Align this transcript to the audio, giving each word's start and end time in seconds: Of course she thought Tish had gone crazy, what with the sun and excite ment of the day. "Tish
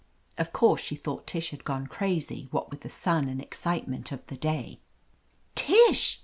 Of 0.35 0.51
course 0.51 0.81
she 0.81 0.95
thought 0.95 1.27
Tish 1.27 1.51
had 1.51 1.63
gone 1.63 1.85
crazy, 1.85 2.47
what 2.49 2.71
with 2.71 2.81
the 2.81 2.89
sun 2.89 3.27
and 3.27 3.39
excite 3.39 3.87
ment 3.87 4.11
of 4.11 4.25
the 4.25 4.35
day. 4.35 4.79
"Tish 5.53 6.19